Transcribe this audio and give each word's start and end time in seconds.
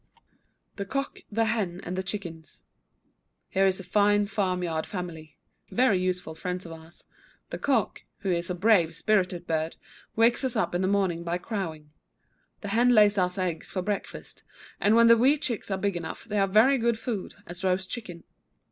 THE 0.77 0.85
COCK, 0.85 1.19
THE 1.31 1.45
HEN, 1.45 1.79
AND 1.83 1.95
THE 1.95 2.01
CHICKENS. 2.01 2.61
Here 3.49 3.67
is 3.67 3.79
a 3.79 3.83
fine 3.83 4.25
farm 4.25 4.63
yard 4.63 4.87
family! 4.87 5.37
very 5.69 5.99
useful 5.99 6.33
friends 6.33 6.65
of 6.65 6.71
ours. 6.71 7.03
The 7.51 7.59
cock, 7.59 8.01
who 8.21 8.31
is 8.31 8.49
a 8.49 8.55
brave, 8.55 8.95
spirited 8.95 9.45
bird, 9.45 9.75
wakes 10.15 10.43
us 10.43 10.55
up 10.55 10.73
in 10.73 10.81
the 10.81 10.87
morning 10.87 11.23
by 11.23 11.37
crowing; 11.37 11.91
the 12.61 12.69
hen 12.69 12.95
lays 12.95 13.19
us 13.19 13.37
eggs 13.37 13.69
for 13.69 13.83
breakfast, 13.83 14.41
and 14.79 14.95
when 14.95 15.05
the 15.05 15.17
wee 15.17 15.37
chicks 15.37 15.69
are 15.69 15.77
big 15.77 15.95
enough, 15.95 16.23
they 16.23 16.39
are 16.39 16.47
very 16.47 16.79
good 16.79 16.97
food, 16.97 17.35
as 17.45 17.63
roast 17.63 17.91
chicken. 17.91 18.23